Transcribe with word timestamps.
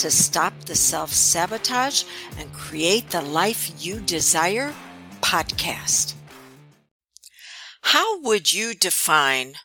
to 0.00 0.10
Stop 0.10 0.64
the 0.64 0.74
Self 0.74 1.12
Sabotage 1.12 2.04
and 2.38 2.50
Create 2.54 3.10
the 3.10 3.20
Life 3.20 3.70
You 3.84 4.00
Desire 4.00 4.72
podcast. 5.20 6.14
How 7.82 8.18
would 8.22 8.50
you 8.50 8.72
define 8.72 9.56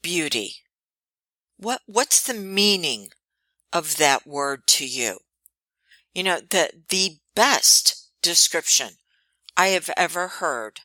beauty? 0.00 0.54
What, 1.58 1.82
what's 1.84 2.26
the 2.26 2.32
meaning 2.32 3.08
of 3.70 3.98
that 3.98 4.26
word 4.26 4.66
to 4.68 4.86
you? 4.86 5.18
You 6.14 6.22
know, 6.22 6.40
the, 6.40 6.70
the 6.88 7.18
best 7.36 8.08
description 8.22 8.92
I 9.58 9.66
have 9.68 9.90
ever 9.94 10.28
heard 10.28 10.80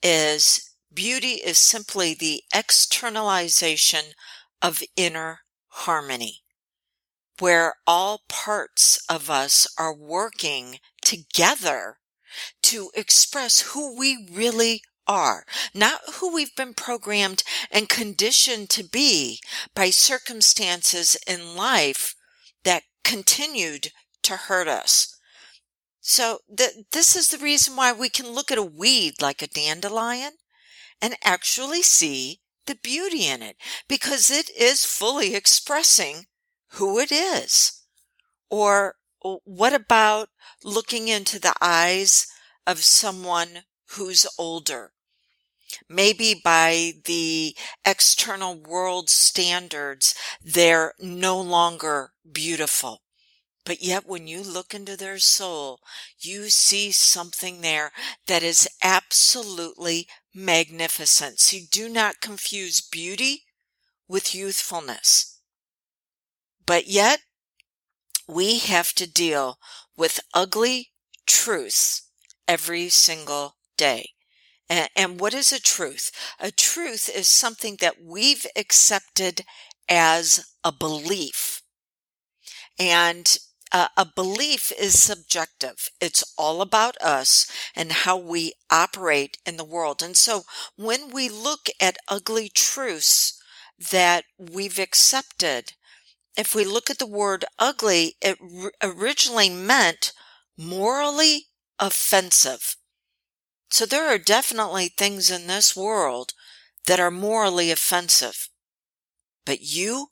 is 0.00 0.76
beauty 0.94 1.40
is 1.44 1.58
simply 1.58 2.14
the 2.14 2.44
externalization 2.54 4.12
of 4.62 4.84
inner 4.96 5.40
harmony 5.70 6.43
where 7.38 7.74
all 7.86 8.22
parts 8.28 9.04
of 9.08 9.28
us 9.28 9.66
are 9.78 9.94
working 9.94 10.78
together 11.02 11.98
to 12.62 12.90
express 12.94 13.72
who 13.72 13.98
we 13.98 14.28
really 14.30 14.82
are, 15.06 15.44
not 15.74 16.00
who 16.14 16.32
we've 16.32 16.54
been 16.56 16.74
programmed 16.74 17.42
and 17.70 17.88
conditioned 17.88 18.70
to 18.70 18.84
be 18.84 19.40
by 19.74 19.90
circumstances 19.90 21.16
in 21.26 21.56
life 21.56 22.14
that 22.64 22.84
continued 23.02 23.92
to 24.22 24.36
hurt 24.36 24.68
us. 24.68 25.18
So 26.00 26.40
th- 26.54 26.86
this 26.92 27.16
is 27.16 27.28
the 27.28 27.38
reason 27.38 27.76
why 27.76 27.92
we 27.92 28.08
can 28.08 28.30
look 28.30 28.50
at 28.50 28.58
a 28.58 28.62
weed 28.62 29.20
like 29.20 29.42
a 29.42 29.46
dandelion 29.46 30.32
and 31.00 31.16
actually 31.22 31.82
see 31.82 32.40
the 32.66 32.74
beauty 32.74 33.26
in 33.26 33.42
it 33.42 33.56
because 33.88 34.30
it 34.30 34.50
is 34.50 34.84
fully 34.84 35.34
expressing 35.34 36.26
who 36.74 36.98
it 36.98 37.12
is. 37.12 37.82
Or 38.50 38.96
what 39.44 39.72
about 39.72 40.28
looking 40.62 41.08
into 41.08 41.38
the 41.38 41.54
eyes 41.60 42.26
of 42.66 42.84
someone 42.84 43.64
who's 43.90 44.26
older? 44.38 44.92
Maybe 45.88 46.34
by 46.34 46.92
the 47.04 47.56
external 47.84 48.54
world 48.54 49.10
standards, 49.10 50.14
they're 50.42 50.94
no 51.00 51.40
longer 51.40 52.12
beautiful. 52.30 53.02
But 53.64 53.82
yet 53.82 54.06
when 54.06 54.26
you 54.26 54.42
look 54.42 54.74
into 54.74 54.96
their 54.96 55.18
soul, 55.18 55.80
you 56.18 56.50
see 56.50 56.92
something 56.92 57.62
there 57.62 57.92
that 58.26 58.42
is 58.42 58.68
absolutely 58.82 60.06
magnificent. 60.34 61.40
So 61.40 61.58
do 61.70 61.88
not 61.88 62.20
confuse 62.20 62.80
beauty 62.82 63.44
with 64.06 64.34
youthfulness. 64.34 65.33
But 66.66 66.86
yet, 66.86 67.20
we 68.26 68.58
have 68.58 68.92
to 68.94 69.06
deal 69.10 69.58
with 69.96 70.20
ugly 70.32 70.92
truths 71.26 72.02
every 72.48 72.88
single 72.88 73.56
day. 73.76 74.10
And, 74.68 74.88
and, 74.96 75.20
what 75.20 75.34
is 75.34 75.52
a 75.52 75.60
truth? 75.60 76.10
A 76.40 76.50
truth 76.50 77.10
is 77.14 77.28
something 77.28 77.76
that 77.80 78.02
we've 78.02 78.46
accepted 78.56 79.44
as 79.88 80.46
a 80.64 80.72
belief. 80.72 81.62
And 82.78 83.36
uh, 83.72 83.88
a 83.96 84.06
belief 84.06 84.72
is 84.78 85.02
subjective. 85.02 85.90
It's 86.00 86.24
all 86.38 86.62
about 86.62 86.96
us 87.02 87.46
and 87.74 87.92
how 87.92 88.16
we 88.16 88.54
operate 88.70 89.36
in 89.44 89.56
the 89.56 89.64
world. 89.64 90.02
And 90.02 90.16
so 90.16 90.44
when 90.76 91.10
we 91.10 91.28
look 91.28 91.68
at 91.80 91.98
ugly 92.08 92.48
truths 92.48 93.38
that 93.90 94.24
we've 94.38 94.78
accepted, 94.78 95.72
if 96.36 96.54
we 96.54 96.64
look 96.64 96.90
at 96.90 96.98
the 96.98 97.06
word 97.06 97.44
ugly, 97.58 98.16
it 98.20 98.38
originally 98.82 99.50
meant 99.50 100.12
morally 100.56 101.46
offensive. 101.78 102.76
So 103.70 103.86
there 103.86 104.06
are 104.08 104.18
definitely 104.18 104.88
things 104.88 105.30
in 105.30 105.46
this 105.46 105.76
world 105.76 106.32
that 106.86 107.00
are 107.00 107.10
morally 107.10 107.70
offensive. 107.70 108.48
But 109.44 109.60
you 109.62 110.08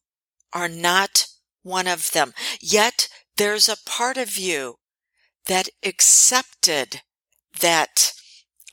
are 0.52 0.68
not 0.68 1.26
one 1.62 1.86
of 1.86 2.10
them. 2.12 2.32
Yet 2.60 3.08
there's 3.36 3.68
a 3.68 3.76
part 3.86 4.16
of 4.16 4.36
you 4.36 4.76
that 5.46 5.68
accepted 5.84 7.02
that 7.60 8.12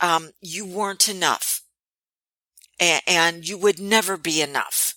um, 0.02 0.32
you 0.42 0.66
weren't 0.66 1.10
enough 1.10 1.62
and, 2.80 3.02
and 3.08 3.48
you 3.48 3.58
would 3.58 3.80
never 3.80 4.18
be 4.18 4.42
enough. 4.42 4.89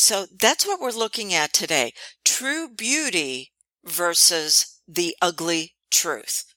So 0.00 0.24
that's 0.34 0.66
what 0.66 0.80
we're 0.80 0.92
looking 0.92 1.34
at 1.34 1.52
today. 1.52 1.92
True 2.24 2.70
beauty 2.70 3.52
versus 3.84 4.80
the 4.88 5.14
ugly 5.20 5.74
truth. 5.90 6.54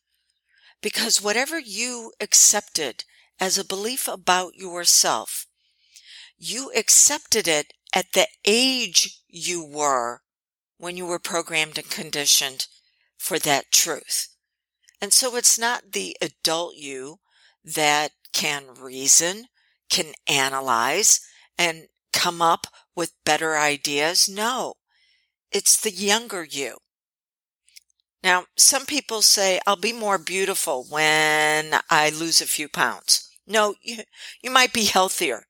Because 0.81 1.21
whatever 1.21 1.59
you 1.59 2.13
accepted 2.21 3.03
as 3.41 3.57
a 3.57 3.65
belief 3.65 4.07
about 4.07 4.55
yourself, 4.55 5.45
you 6.37 6.71
accepted 6.73 7.45
it 7.45 7.73
at 7.93 8.13
the 8.13 8.27
age 8.45 9.19
you 9.27 9.61
were 9.61 10.21
when 10.77 10.95
you 10.95 11.05
were 11.05 11.19
programmed 11.19 11.77
and 11.77 11.89
conditioned 11.89 12.67
for 13.17 13.39
that 13.39 13.73
truth. 13.73 14.29
And 15.01 15.11
so 15.11 15.35
it's 15.35 15.59
not 15.59 15.91
the 15.91 16.15
adult 16.21 16.75
you 16.75 17.19
that 17.65 18.11
can 18.31 18.73
reason, 18.79 19.47
can 19.89 20.13
analyze, 20.29 21.19
and 21.57 21.87
come 22.13 22.41
up 22.41 22.67
with 22.95 23.13
better 23.25 23.57
ideas. 23.57 24.29
No, 24.29 24.75
it's 25.51 25.79
the 25.79 25.91
younger 25.91 26.43
you. 26.43 26.77
Now, 28.23 28.45
some 28.55 28.85
people 28.85 29.21
say, 29.21 29.59
I'll 29.67 29.75
be 29.75 29.91
more 29.91 30.17
beautiful 30.17 30.85
when 30.89 31.75
I 31.89 32.09
lose 32.09 32.39
a 32.39 32.45
few 32.45 32.69
pounds. 32.69 33.29
No, 33.45 33.75
you, 33.81 34.03
you 34.41 34.49
might 34.49 34.71
be 34.71 34.85
healthier, 34.85 35.43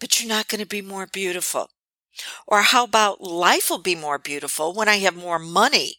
but 0.00 0.20
you're 0.20 0.28
not 0.28 0.48
going 0.48 0.60
to 0.60 0.66
be 0.66 0.82
more 0.82 1.06
beautiful. 1.06 1.70
Or 2.46 2.62
how 2.62 2.84
about 2.84 3.20
life 3.22 3.70
will 3.70 3.78
be 3.78 3.94
more 3.94 4.18
beautiful 4.18 4.74
when 4.74 4.88
I 4.88 4.96
have 4.96 5.16
more 5.16 5.38
money 5.38 5.96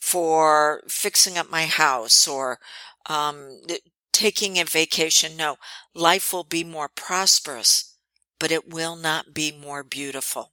for 0.00 0.82
fixing 0.88 1.38
up 1.38 1.50
my 1.50 1.66
house 1.66 2.26
or 2.26 2.58
um, 3.06 3.60
taking 4.12 4.58
a 4.58 4.64
vacation? 4.64 5.36
No, 5.36 5.56
life 5.94 6.32
will 6.32 6.44
be 6.44 6.64
more 6.64 6.88
prosperous 6.88 7.91
but 8.42 8.50
it 8.50 8.68
will 8.68 8.96
not 8.96 9.32
be 9.32 9.52
more 9.52 9.84
beautiful. 9.84 10.50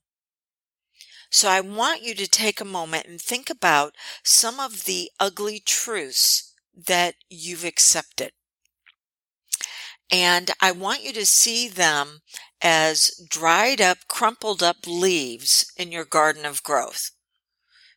So 1.28 1.48
I 1.48 1.60
want 1.60 2.02
you 2.02 2.14
to 2.14 2.28
take 2.28 2.60
a 2.60 2.64
moment 2.64 3.06
and 3.08 3.20
think 3.20 3.50
about 3.50 3.96
some 4.22 4.60
of 4.60 4.84
the 4.84 5.10
ugly 5.18 5.58
truths 5.58 6.54
that 6.72 7.16
you've 7.28 7.64
accepted. 7.64 8.30
And 10.08 10.52
I 10.62 10.70
want 10.70 11.02
you 11.02 11.12
to 11.14 11.26
see 11.26 11.66
them 11.66 12.20
as 12.62 13.10
dried 13.28 13.80
up, 13.80 14.06
crumpled 14.06 14.62
up 14.62 14.86
leaves 14.86 15.66
in 15.76 15.90
your 15.90 16.04
garden 16.04 16.46
of 16.46 16.62
growth. 16.62 17.10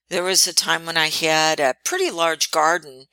There 0.10 0.24
was 0.24 0.48
a 0.48 0.56
time 0.56 0.88
when 0.88 0.98
I 0.98 1.10
had 1.10 1.60
a 1.60 1.76
pretty 1.86 2.10
large 2.10 2.50
garden 2.50 3.06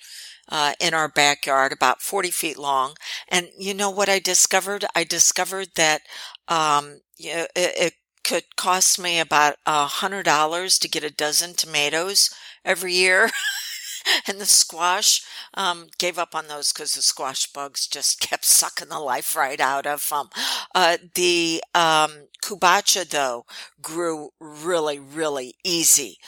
uh, 0.50 0.74
in 0.80 0.94
our 0.94 1.08
backyard, 1.08 1.72
about 1.72 2.02
40 2.02 2.30
feet 2.30 2.58
long. 2.58 2.94
And 3.28 3.48
you 3.58 3.74
know 3.74 3.90
what 3.90 4.08
I 4.08 4.18
discovered? 4.18 4.84
I 4.94 5.04
discovered 5.04 5.68
that 5.76 6.02
um, 6.48 7.00
it, 7.18 7.50
it 7.56 7.94
could 8.24 8.44
cost 8.56 8.98
me 8.98 9.18
about 9.18 9.56
a 9.66 9.86
hundred 9.86 10.24
dollars 10.24 10.78
to 10.78 10.88
get 10.88 11.04
a 11.04 11.10
dozen 11.10 11.54
tomatoes 11.54 12.30
every 12.64 12.92
year. 12.94 13.30
and 14.26 14.40
the 14.40 14.46
squash 14.46 15.22
um, 15.54 15.88
gave 15.98 16.18
up 16.18 16.34
on 16.34 16.48
those 16.48 16.72
because 16.72 16.94
the 16.94 17.02
squash 17.02 17.50
bugs 17.52 17.86
just 17.86 18.20
kept 18.20 18.44
sucking 18.44 18.88
the 18.88 18.98
life 18.98 19.36
right 19.36 19.60
out 19.60 19.86
of 19.86 20.08
them. 20.08 20.28
Uh, 20.74 20.96
the 21.14 21.62
um, 21.74 22.26
kabocha, 22.42 23.08
though, 23.08 23.44
grew 23.82 24.30
really, 24.40 24.98
really 24.98 25.54
easy. 25.64 26.18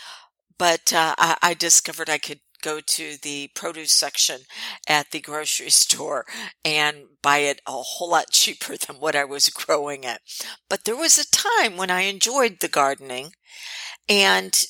But 0.58 0.92
uh, 0.92 1.14
I, 1.18 1.36
I 1.42 1.54
discovered 1.54 2.10
I 2.10 2.18
could 2.18 2.40
go 2.62 2.80
to 2.80 3.16
the 3.20 3.50
produce 3.54 3.92
section 3.92 4.42
at 4.88 5.10
the 5.10 5.20
grocery 5.20 5.70
store 5.82 6.24
and 6.64 7.04
buy 7.22 7.38
it 7.38 7.60
a 7.66 7.72
whole 7.72 8.10
lot 8.10 8.30
cheaper 8.30 8.76
than 8.76 8.96
what 8.96 9.16
I 9.16 9.24
was 9.24 9.48
growing 9.50 10.04
it. 10.04 10.20
But 10.68 10.84
there 10.84 10.96
was 10.96 11.18
a 11.18 11.30
time 11.30 11.76
when 11.76 11.90
I 11.90 12.02
enjoyed 12.02 12.60
the 12.60 12.68
gardening. 12.68 13.32
And 14.08 14.60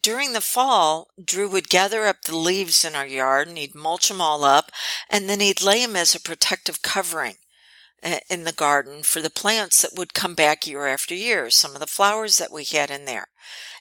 during 0.00 0.32
the 0.32 0.40
fall, 0.40 1.08
Drew 1.22 1.48
would 1.48 1.68
gather 1.68 2.06
up 2.06 2.22
the 2.22 2.36
leaves 2.36 2.84
in 2.84 2.94
our 2.94 3.06
yard 3.06 3.48
and 3.48 3.58
he'd 3.58 3.74
mulch 3.74 4.08
them 4.08 4.20
all 4.20 4.44
up 4.44 4.70
and 5.10 5.28
then 5.28 5.40
he'd 5.40 5.60
lay 5.62 5.84
them 5.84 5.96
as 5.96 6.14
a 6.14 6.20
protective 6.20 6.82
covering 6.82 7.36
in 8.28 8.44
the 8.44 8.52
garden 8.52 9.02
for 9.02 9.20
the 9.20 9.30
plants 9.30 9.82
that 9.82 9.96
would 9.96 10.14
come 10.14 10.34
back 10.34 10.66
year 10.66 10.86
after 10.86 11.14
year, 11.14 11.50
some 11.50 11.74
of 11.74 11.80
the 11.80 11.86
flowers 11.86 12.38
that 12.38 12.52
we 12.52 12.64
had 12.64 12.90
in 12.90 13.04
there. 13.04 13.28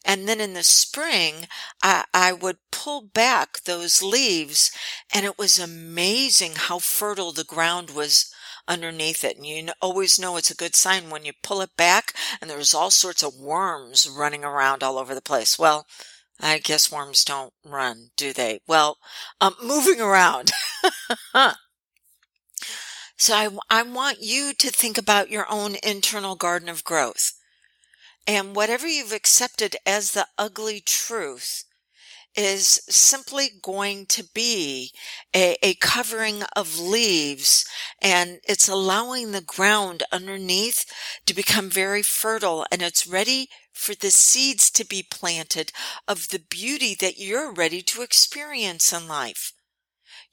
And 0.03 0.27
then 0.27 0.39
in 0.39 0.53
the 0.53 0.63
spring, 0.63 1.47
I, 1.83 2.05
I 2.13 2.33
would 2.33 2.57
pull 2.71 3.01
back 3.01 3.63
those 3.63 4.03
leaves 4.03 4.71
and 5.13 5.25
it 5.25 5.37
was 5.37 5.59
amazing 5.59 6.53
how 6.55 6.79
fertile 6.79 7.31
the 7.31 7.43
ground 7.43 7.91
was 7.91 8.31
underneath 8.67 9.23
it. 9.23 9.37
And 9.37 9.45
you 9.45 9.69
always 9.81 10.19
know 10.19 10.37
it's 10.37 10.51
a 10.51 10.55
good 10.55 10.75
sign 10.75 11.09
when 11.09 11.25
you 11.25 11.33
pull 11.43 11.61
it 11.61 11.75
back 11.77 12.13
and 12.39 12.49
there's 12.49 12.73
all 12.73 12.91
sorts 12.91 13.23
of 13.23 13.35
worms 13.35 14.07
running 14.09 14.43
around 14.43 14.83
all 14.83 14.97
over 14.97 15.15
the 15.15 15.21
place. 15.21 15.57
Well, 15.57 15.85
I 16.39 16.59
guess 16.59 16.91
worms 16.91 17.23
don't 17.23 17.53
run, 17.63 18.09
do 18.17 18.33
they? 18.33 18.59
Well, 18.67 18.97
um, 19.39 19.55
moving 19.63 20.01
around. 20.01 20.51
So 23.17 23.33
I, 23.33 23.49
I 23.69 23.83
want 23.83 24.21
you 24.21 24.53
to 24.53 24.69
think 24.69 24.97
about 24.97 25.31
your 25.31 25.45
own 25.49 25.75
internal 25.83 26.35
garden 26.35 26.69
of 26.69 26.83
growth. 26.83 27.31
And 28.27 28.55
whatever 28.55 28.87
you've 28.87 29.13
accepted 29.13 29.77
as 29.85 30.11
the 30.11 30.27
ugly 30.37 30.81
truth 30.81 31.63
is 32.35 32.81
simply 32.89 33.49
going 33.61 34.05
to 34.07 34.23
be 34.33 34.91
a, 35.33 35.55
a, 35.63 35.73
covering 35.75 36.43
of 36.53 36.77
leaves 36.77 37.65
and 38.01 38.39
it's 38.43 38.67
allowing 38.67 39.31
the 39.31 39.41
ground 39.41 40.03
underneath 40.11 40.85
to 41.25 41.33
become 41.33 41.69
very 41.69 42.01
fertile 42.01 42.65
and 42.71 42.81
it's 42.81 43.07
ready 43.07 43.47
for 43.71 43.95
the 43.95 44.11
seeds 44.11 44.69
to 44.71 44.85
be 44.85 45.01
planted 45.09 45.71
of 46.07 46.27
the 46.29 46.39
beauty 46.49 46.93
that 46.99 47.17
you're 47.17 47.53
ready 47.53 47.81
to 47.81 48.01
experience 48.01 48.91
in 48.91 49.07
life. 49.07 49.53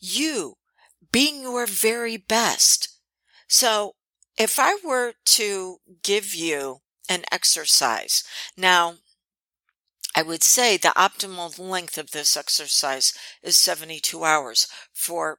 You 0.00 0.56
being 1.12 1.42
your 1.42 1.66
very 1.66 2.16
best. 2.16 2.88
So 3.46 3.94
if 4.38 4.58
I 4.58 4.78
were 4.82 5.12
to 5.26 5.76
give 6.02 6.34
you 6.34 6.78
an 7.08 7.24
exercise, 7.30 8.24
now 8.56 8.94
I 10.16 10.22
would 10.22 10.42
say 10.42 10.76
the 10.76 10.92
optimal 10.96 11.58
length 11.58 11.96
of 11.96 12.10
this 12.10 12.36
exercise 12.36 13.14
is 13.42 13.56
72 13.56 14.24
hours. 14.24 14.68
For 14.92 15.38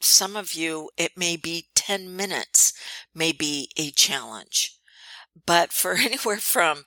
some 0.00 0.36
of 0.36 0.54
you, 0.54 0.90
it 0.96 1.12
may 1.16 1.36
be 1.36 1.68
10 1.74 2.14
minutes, 2.14 2.72
may 3.14 3.32
be 3.32 3.70
a 3.76 3.90
challenge. 3.90 4.78
But 5.46 5.72
for 5.72 5.92
anywhere 5.98 6.38
from 6.38 6.84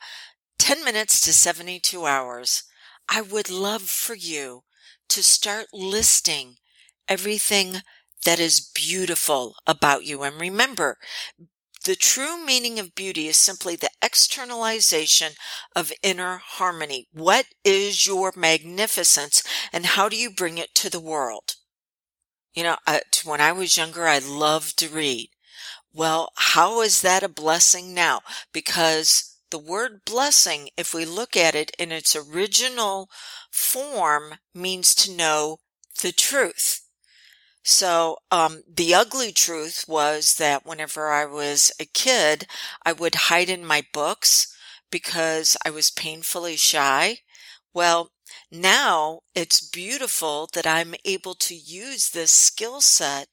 10 0.58 0.84
minutes 0.84 1.22
to 1.22 1.34
72 1.34 2.06
hours, 2.06 2.64
I 3.08 3.22
would 3.22 3.50
love 3.50 3.84
for 3.84 4.16
you 4.16 4.64
to 5.10 5.24
start 5.24 5.68
listing 5.74 6.58
everything 7.08 7.82
that 8.26 8.40
is 8.40 8.60
beautiful 8.60 9.56
about 9.66 10.06
you. 10.06 10.24
And 10.24 10.40
remember, 10.40 10.98
the 11.86 11.96
true 11.96 12.44
meaning 12.44 12.78
of 12.78 12.96
beauty 12.96 13.28
is 13.28 13.38
simply 13.38 13.76
the 13.76 13.90
externalization 14.02 15.34
of 15.76 15.94
inner 16.04 16.42
harmony. 16.44 17.08
What 17.14 17.46
is 17.64 18.06
your 18.06 18.34
magnificence 18.36 19.44
and 19.72 19.86
how 19.86 20.10
do 20.10 20.18
you 20.18 20.30
bring 20.30 20.58
it 20.58 20.76
to 20.76 20.90
the 20.90 21.00
world? 21.00 21.56
You 22.54 22.64
know, 22.64 22.78
when 23.24 23.40
I 23.40 23.54
was 23.54 23.78
younger, 23.78 24.08
I 24.08 24.20
loved 24.20 24.78
to 24.80 24.90
read. 24.90 25.30
Well, 25.94 26.32
how 26.36 26.82
is 26.82 27.02
that 27.02 27.24
a 27.24 27.30
blessing 27.30 27.94
now? 27.94 28.22
Because 28.52 29.38
the 29.50 29.60
word 29.60 30.02
blessing, 30.06 30.70
if 30.78 30.94
we 30.94 31.06
look 31.06 31.38
at 31.38 31.56
it 31.56 31.72
in 31.80 31.92
its 31.92 32.16
original 32.16 33.10
form, 33.50 34.36
means 34.54 34.94
to 34.96 35.12
know 35.12 35.60
the 36.02 36.12
truth. 36.12 36.82
So, 37.64 38.18
um, 38.32 38.64
the 38.68 38.96
ugly 38.96 39.32
truth 39.32 39.86
was 39.88 40.36
that 40.36 40.66
whenever 40.66 41.10
I 41.12 41.26
was 41.26 41.72
a 41.80 41.86
kid, 41.86 42.48
I 42.84 42.94
would 42.94 43.16
hide 43.30 43.48
in 43.50 43.64
my 43.64 43.86
books 43.94 44.48
because 44.90 45.56
I 45.64 45.70
was 45.70 45.92
painfully 45.92 46.58
shy. 46.58 47.20
Well, 47.74 48.12
now 48.52 49.22
it's 49.36 49.62
beautiful 49.62 50.50
that 50.54 50.66
I'm 50.66 50.96
able 51.06 51.36
to 51.36 51.56
use 51.56 52.10
this 52.10 52.32
skill 52.32 52.82
set 52.82 53.30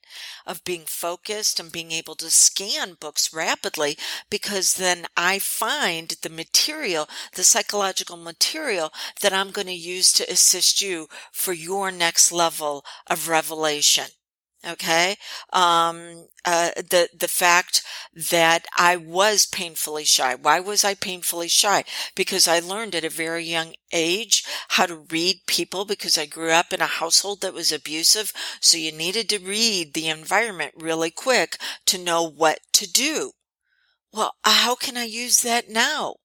of 0.46 0.62
being 0.64 0.84
focused 0.86 1.58
and 1.58 1.72
being 1.72 1.90
able 1.92 2.14
to 2.16 2.30
scan 2.30 2.94
books 3.00 3.32
rapidly 3.32 3.96
because 4.30 4.74
then 4.74 5.06
I 5.16 5.38
find 5.38 6.10
the 6.20 6.28
material, 6.30 7.08
the 7.34 7.44
psychological 7.44 8.18
material 8.18 8.92
that 9.22 9.32
I'm 9.32 9.50
going 9.50 9.68
to 9.68 9.72
use 9.72 10.12
to 10.14 10.30
assist 10.30 10.82
you 10.82 11.08
for 11.32 11.54
your 11.54 11.90
next 11.90 12.30
level 12.30 12.84
of 13.06 13.28
revelation. 13.28 14.06
Okay. 14.66 15.16
Um, 15.52 16.26
uh, 16.44 16.70
the, 16.76 17.08
the 17.16 17.28
fact 17.28 17.82
that 18.30 18.66
I 18.76 18.96
was 18.96 19.46
painfully 19.46 20.04
shy. 20.04 20.34
Why 20.34 20.58
was 20.58 20.84
I 20.84 20.94
painfully 20.94 21.46
shy? 21.48 21.84
Because 22.16 22.48
I 22.48 22.58
learned 22.58 22.94
at 22.96 23.04
a 23.04 23.08
very 23.10 23.44
young 23.44 23.74
age 23.92 24.44
how 24.70 24.86
to 24.86 25.06
read 25.10 25.46
people 25.46 25.84
because 25.84 26.18
I 26.18 26.26
grew 26.26 26.50
up 26.50 26.72
in 26.72 26.80
a 26.80 26.86
household 26.86 27.42
that 27.42 27.54
was 27.54 27.70
abusive. 27.70 28.32
So 28.60 28.76
you 28.76 28.90
needed 28.90 29.28
to 29.30 29.38
read 29.38 29.94
the 29.94 30.08
environment 30.08 30.74
really 30.76 31.10
quick 31.12 31.58
to 31.86 31.98
know 31.98 32.28
what 32.28 32.58
to 32.72 32.90
do. 32.90 33.32
Well, 34.12 34.34
how 34.44 34.74
can 34.74 34.96
I 34.96 35.04
use 35.04 35.42
that 35.42 35.68
now? 35.68 36.16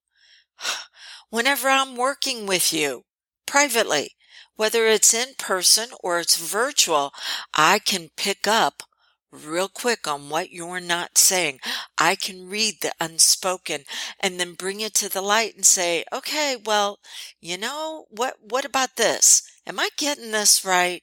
Whenever 1.30 1.68
I'm 1.68 1.96
working 1.96 2.46
with 2.46 2.72
you 2.72 3.04
privately, 3.46 4.16
whether 4.56 4.86
it's 4.86 5.14
in 5.14 5.34
person 5.38 5.90
or 6.02 6.18
it's 6.18 6.36
virtual, 6.36 7.12
I 7.54 7.78
can 7.78 8.10
pick 8.16 8.46
up 8.46 8.82
real 9.30 9.68
quick 9.68 10.06
on 10.06 10.28
what 10.28 10.52
you're 10.52 10.80
not 10.80 11.16
saying. 11.16 11.58
I 11.98 12.14
can 12.16 12.48
read 12.48 12.76
the 12.80 12.92
unspoken 13.00 13.84
and 14.20 14.38
then 14.38 14.54
bring 14.54 14.80
it 14.80 14.94
to 14.94 15.08
the 15.08 15.22
light 15.22 15.56
and 15.56 15.64
say, 15.64 16.04
okay, 16.12 16.56
well, 16.62 16.98
you 17.40 17.56
know, 17.56 18.06
what, 18.10 18.36
what 18.40 18.64
about 18.64 18.96
this? 18.96 19.42
Am 19.66 19.80
I 19.80 19.88
getting 19.96 20.32
this 20.32 20.64
right? 20.64 21.02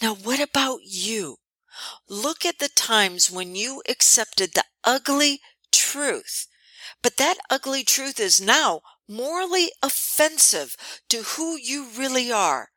Now, 0.00 0.14
what 0.14 0.40
about 0.40 0.80
you? 0.84 1.36
Look 2.08 2.44
at 2.44 2.58
the 2.58 2.68
times 2.68 3.30
when 3.30 3.54
you 3.54 3.82
accepted 3.88 4.54
the 4.54 4.64
ugly 4.84 5.40
truth, 5.70 6.46
but 7.02 7.16
that 7.16 7.38
ugly 7.50 7.84
truth 7.84 8.18
is 8.18 8.40
now 8.40 8.80
morally 9.08 9.70
offensive 9.82 10.76
to 11.08 11.22
who 11.22 11.56
you 11.56 11.88
really 11.96 12.30
are. 12.30 12.68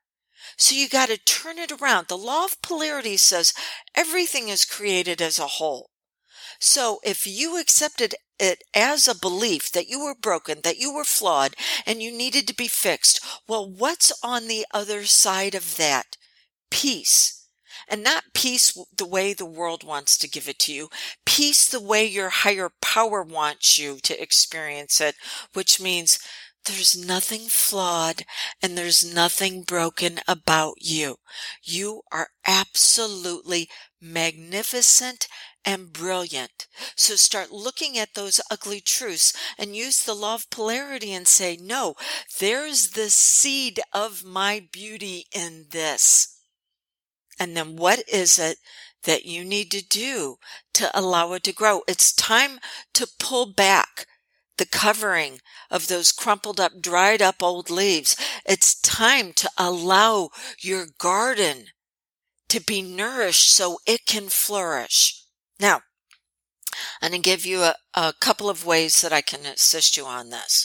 So 0.56 0.74
you 0.74 0.88
got 0.88 1.08
to 1.08 1.18
turn 1.18 1.58
it 1.58 1.72
around. 1.72 2.08
The 2.08 2.16
law 2.16 2.44
of 2.44 2.60
polarity 2.62 3.16
says 3.16 3.52
everything 3.94 4.48
is 4.48 4.64
created 4.64 5.20
as 5.20 5.38
a 5.38 5.46
whole. 5.46 5.90
So 6.58 7.00
if 7.02 7.26
you 7.26 7.60
accepted 7.60 8.14
it 8.38 8.62
as 8.74 9.08
a 9.08 9.18
belief 9.18 9.70
that 9.72 9.88
you 9.88 10.00
were 10.00 10.14
broken, 10.14 10.60
that 10.62 10.78
you 10.78 10.92
were 10.92 11.04
flawed, 11.04 11.54
and 11.86 12.02
you 12.02 12.16
needed 12.16 12.46
to 12.48 12.54
be 12.54 12.68
fixed, 12.68 13.24
well, 13.48 13.68
what's 13.68 14.12
on 14.22 14.48
the 14.48 14.66
other 14.72 15.04
side 15.04 15.54
of 15.54 15.76
that? 15.76 16.16
Peace. 16.70 17.41
And 17.92 18.02
not 18.02 18.32
peace 18.32 18.74
the 18.96 19.06
way 19.06 19.34
the 19.34 19.44
world 19.44 19.84
wants 19.84 20.16
to 20.16 20.28
give 20.28 20.48
it 20.48 20.58
to 20.60 20.72
you. 20.72 20.88
Peace 21.26 21.68
the 21.68 21.78
way 21.78 22.06
your 22.06 22.30
higher 22.30 22.70
power 22.80 23.22
wants 23.22 23.78
you 23.78 23.98
to 24.02 24.20
experience 24.20 24.98
it, 24.98 25.14
which 25.52 25.78
means 25.78 26.18
there's 26.64 26.96
nothing 26.96 27.42
flawed 27.48 28.22
and 28.62 28.78
there's 28.78 29.04
nothing 29.04 29.62
broken 29.62 30.20
about 30.26 30.76
you. 30.80 31.16
You 31.62 32.00
are 32.10 32.28
absolutely 32.46 33.68
magnificent 34.00 35.28
and 35.62 35.92
brilliant. 35.92 36.68
So 36.96 37.16
start 37.16 37.50
looking 37.50 37.98
at 37.98 38.14
those 38.14 38.40
ugly 38.50 38.80
truths 38.80 39.34
and 39.58 39.76
use 39.76 40.02
the 40.02 40.14
law 40.14 40.36
of 40.36 40.48
polarity 40.48 41.12
and 41.12 41.28
say, 41.28 41.58
no, 41.60 41.94
there's 42.40 42.92
the 42.92 43.10
seed 43.10 43.80
of 43.92 44.24
my 44.24 44.66
beauty 44.72 45.26
in 45.30 45.66
this. 45.70 46.41
And 47.42 47.56
then 47.56 47.74
what 47.74 48.08
is 48.08 48.38
it 48.38 48.58
that 49.02 49.26
you 49.26 49.44
need 49.44 49.72
to 49.72 49.84
do 49.84 50.36
to 50.74 50.96
allow 50.96 51.32
it 51.32 51.42
to 51.42 51.52
grow? 51.52 51.82
It's 51.88 52.12
time 52.12 52.60
to 52.92 53.08
pull 53.18 53.46
back 53.46 54.06
the 54.58 54.64
covering 54.64 55.40
of 55.68 55.88
those 55.88 56.12
crumpled 56.12 56.60
up, 56.60 56.80
dried 56.80 57.20
up 57.20 57.42
old 57.42 57.68
leaves. 57.68 58.16
It's 58.46 58.80
time 58.80 59.32
to 59.32 59.50
allow 59.58 60.30
your 60.60 60.86
garden 60.98 61.66
to 62.48 62.60
be 62.60 62.80
nourished 62.80 63.50
so 63.50 63.78
it 63.88 64.06
can 64.06 64.28
flourish. 64.28 65.24
Now, 65.58 65.80
I'm 67.02 67.10
going 67.10 67.22
to 67.22 67.28
give 67.28 67.44
you 67.44 67.62
a, 67.62 67.74
a 67.94 68.14
couple 68.20 68.48
of 68.48 68.64
ways 68.64 69.00
that 69.00 69.12
I 69.12 69.20
can 69.20 69.46
assist 69.46 69.96
you 69.96 70.06
on 70.06 70.30
this. 70.30 70.64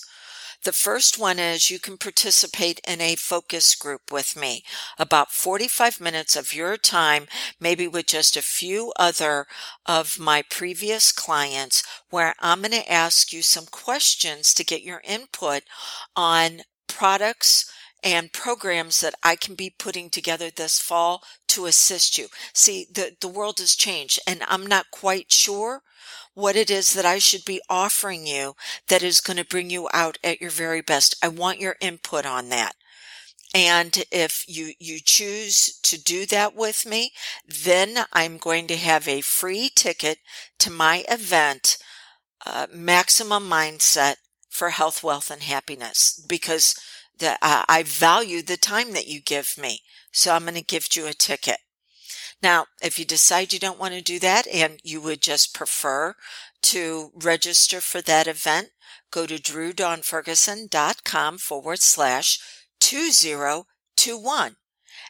The 0.64 0.72
first 0.74 1.18
one 1.18 1.40
is 1.40 1.72
you 1.72 1.80
can 1.80 1.98
participate 1.98 2.82
in 2.86 3.00
a 3.00 3.16
focus 3.16 3.76
group 3.76 4.12
with 4.12 4.36
me, 4.36 4.64
about 4.98 5.32
45 5.32 6.02
minutes 6.02 6.36
of 6.36 6.54
your 6.54 6.78
time, 6.78 7.28
maybe 7.60 7.88
with 7.88 8.08
just 8.08 8.36
a 8.36 8.42
few 8.42 8.92
other 8.98 9.46
of 9.86 10.20
my 10.20 10.44
previous 10.50 11.12
clients, 11.12 11.84
where 12.10 12.36
I'm 12.40 12.62
going 12.62 12.72
to 12.72 12.92
ask 12.92 13.32
you 13.32 13.42
some 13.42 13.66
questions 13.66 14.54
to 14.56 14.66
get 14.66 14.84
your 14.84 15.02
input 15.06 15.64
on 16.16 16.62
products, 16.88 17.72
and 18.04 18.32
programs 18.32 19.02
that 19.02 19.16
I 19.24 19.36
can 19.36 19.56
be 19.56 19.74
putting 19.78 20.10
together 20.10 20.50
this 20.50 20.80
fall 20.80 21.24
to 21.58 21.66
assist 21.66 22.18
you. 22.18 22.28
See, 22.54 22.86
the, 22.92 23.16
the 23.20 23.28
world 23.28 23.58
has 23.60 23.76
changed 23.76 24.20
and 24.28 24.44
I'm 24.48 24.66
not 24.66 24.92
quite 24.92 25.32
sure 25.32 25.82
what 26.36 26.56
it 26.56 26.70
is 26.70 26.94
that 26.94 27.06
I 27.06 27.18
should 27.18 27.46
be 27.46 27.62
offering 27.68 28.28
you 28.28 28.56
that 28.90 29.02
is 29.02 29.22
going 29.22 29.38
to 29.38 29.46
bring 29.46 29.72
you 29.72 29.90
out 29.92 30.20
at 30.24 30.40
your 30.40 30.52
very 30.52 30.82
best. 30.82 31.16
I 31.24 31.30
want 31.30 31.60
your 31.60 31.76
input 31.82 32.28
on 32.28 32.50
that. 32.50 32.74
And 33.56 34.04
if 34.12 34.46
you, 34.48 34.74
you 34.78 35.00
choose 35.04 35.80
to 35.82 36.00
do 36.00 36.28
that 36.28 36.56
with 36.56 36.86
me, 36.86 37.12
then 37.48 38.06
I'm 38.14 38.38
going 38.38 38.68
to 38.68 38.78
have 38.78 39.08
a 39.08 39.22
free 39.22 39.72
ticket 39.74 40.20
to 40.60 40.70
my 40.70 41.06
event, 41.10 41.78
uh, 42.46 42.68
Maximum 42.72 43.50
Mindset 43.50 44.18
for 44.48 44.70
Health, 44.70 45.04
Wealth, 45.04 45.32
and 45.32 45.42
Happiness, 45.42 46.24
because 46.28 46.76
that 47.18 47.40
uh, 47.42 47.64
I 47.68 47.82
value 47.82 48.44
the 48.44 48.58
time 48.58 48.94
that 48.94 49.08
you 49.08 49.22
give 49.22 49.58
me. 49.58 49.80
So 50.18 50.34
I'm 50.34 50.44
going 50.46 50.56
to 50.56 50.64
gift 50.64 50.96
you 50.96 51.06
a 51.06 51.14
ticket. 51.14 51.58
Now, 52.42 52.66
if 52.82 52.98
you 52.98 53.06
decide 53.06 53.54
you 53.54 53.60
don't 53.60 53.78
want 53.78 53.94
to 53.94 54.02
do 54.02 54.18
that 54.18 54.48
and 54.48 54.80
you 54.84 55.00
would 55.00 55.22
just 55.22 55.54
prefer 55.54 56.16
to 56.64 57.12
register 57.14 57.82
for 57.82 58.02
that 58.02 58.26
event, 58.26 58.70
go 59.12 59.28
to 59.28 59.36
drewdonferguson.com 59.36 61.38
forward 61.38 61.82
slash 61.82 62.40
2021. 62.80 64.56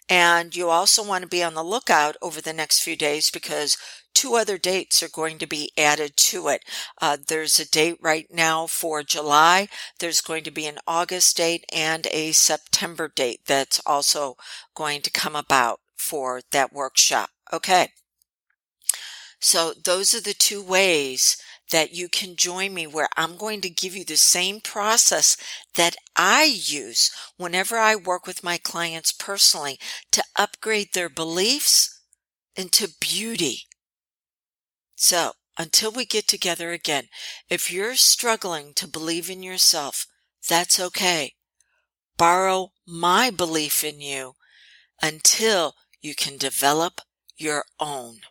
And 0.10 0.54
you 0.54 0.70
also 0.70 1.06
want 1.06 1.22
to 1.22 1.30
be 1.30 1.42
on 1.42 1.54
the 1.54 1.64
lookout 1.64 2.18
over 2.22 2.42
the 2.42 2.52
next 2.52 2.82
few 2.82 2.98
days 2.98 3.32
because 3.32 3.78
two 4.18 4.34
other 4.34 4.58
dates 4.58 5.04
are 5.04 5.10
going 5.10 5.38
to 5.38 5.46
be 5.46 5.70
added 5.78 6.18
to 6.18 6.48
it. 6.48 6.66
Uh, 7.00 7.18
there's 7.28 7.60
a 7.60 7.70
date 7.70 8.00
right 8.02 8.26
now 8.32 8.66
for 8.66 9.04
July. 9.04 9.68
There's 10.00 10.22
going 10.22 10.44
to 10.46 10.50
be 10.50 10.66
an 10.66 10.80
August 10.88 11.38
date 11.38 11.64
and 11.72 12.08
a 12.08 12.32
September 12.32 13.12
date 13.16 13.42
that's 13.46 13.80
also 13.86 14.36
going 14.74 15.04
to 15.04 15.12
come 15.12 15.36
about 15.36 15.82
for 15.96 16.42
that 16.50 16.74
workshop. 16.74 17.30
Okay. 17.54 17.90
So 19.40 19.74
those 19.86 20.16
are 20.16 20.22
the 20.22 20.34
two 20.34 20.64
ways 20.64 21.38
that 21.70 21.94
you 21.94 22.10
can 22.10 22.36
join 22.36 22.74
me 22.74 22.88
where 22.88 23.10
I'm 23.18 23.38
going 23.38 23.62
to 23.62 23.70
give 23.70 23.96
you 23.96 24.04
the 24.04 24.18
same 24.18 24.62
process 24.62 25.38
that 25.76 25.96
I 26.16 26.46
use 26.46 27.12
whenever 27.38 27.78
I 27.78 27.96
work 27.96 28.26
with 28.26 28.44
my 28.44 28.58
clients 28.58 29.12
personally 29.12 29.78
to 30.12 30.24
upgrade 30.36 30.94
their 30.96 31.10
beliefs 31.10 32.02
into 32.56 32.88
beauty. 33.00 33.68
So, 35.00 35.34
until 35.60 35.92
we 35.92 36.06
get 36.06 36.28
together 36.28 36.72
again, 36.72 37.06
if 37.50 37.72
you're 37.72 37.96
struggling 37.96 38.74
to 38.74 38.88
believe 38.88 39.30
in 39.30 39.44
yourself, 39.44 40.08
that's 40.50 40.80
okay. 40.80 41.34
Borrow 42.18 42.72
my 42.88 43.30
belief 43.30 43.84
in 43.84 44.02
you 44.02 44.34
until 45.00 45.76
you 46.02 46.16
can 46.16 46.38
develop 46.38 47.02
your 47.38 47.66
own. 47.80 48.22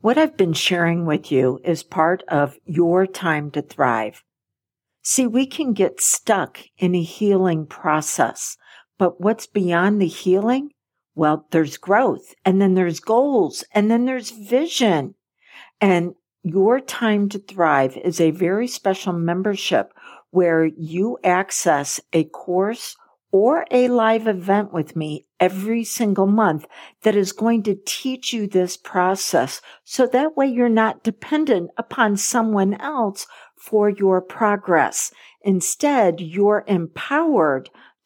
What 0.00 0.18
I've 0.18 0.36
been 0.36 0.52
sharing 0.52 1.04
with 1.04 1.32
you 1.32 1.60
is 1.64 1.82
part 1.82 2.22
of 2.28 2.56
your 2.64 3.08
time 3.08 3.50
to 3.52 3.62
thrive. 3.62 4.22
See, 5.02 5.26
we 5.26 5.46
can 5.46 5.72
get 5.72 6.00
stuck 6.00 6.60
in 6.76 6.94
a 6.94 7.02
healing 7.02 7.66
process, 7.66 8.56
but 8.98 9.20
what's 9.20 9.48
beyond 9.48 10.00
the 10.00 10.06
healing 10.06 10.70
well, 11.18 11.46
there's 11.50 11.76
growth 11.76 12.32
and 12.44 12.62
then 12.62 12.74
there's 12.74 13.00
goals 13.00 13.64
and 13.74 13.90
then 13.90 14.04
there's 14.04 14.30
vision. 14.30 15.16
And 15.80 16.14
your 16.44 16.78
time 16.78 17.28
to 17.30 17.40
thrive 17.40 17.96
is 17.96 18.20
a 18.20 18.30
very 18.30 18.68
special 18.68 19.12
membership 19.12 19.92
where 20.30 20.64
you 20.64 21.18
access 21.24 22.00
a 22.12 22.22
course 22.24 22.96
or 23.32 23.66
a 23.72 23.88
live 23.88 24.28
event 24.28 24.72
with 24.72 24.94
me 24.94 25.26
every 25.40 25.82
single 25.82 26.28
month 26.28 26.66
that 27.02 27.16
is 27.16 27.32
going 27.32 27.64
to 27.64 27.76
teach 27.84 28.32
you 28.32 28.46
this 28.46 28.76
process. 28.76 29.60
So 29.82 30.06
that 30.06 30.36
way 30.36 30.46
you're 30.46 30.68
not 30.68 31.02
dependent 31.02 31.72
upon 31.76 32.16
someone 32.16 32.74
else 32.74 33.26
for 33.56 33.90
your 33.90 34.20
progress. 34.20 35.10
Instead, 35.42 36.20
you're 36.20 36.64
empowered 36.68 37.70